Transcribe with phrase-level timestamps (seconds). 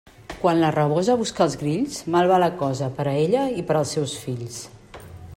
[0.43, 3.77] Quan la rabosa busca els grills, mal va la cosa per a ella i per
[3.81, 4.57] als seus fills.